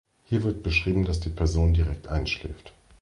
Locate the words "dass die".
1.05-1.29